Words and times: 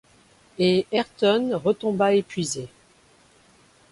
Et 0.57 0.87
Ayrton 0.91 1.61
retomba 1.63 2.15
épuisé 2.15 2.69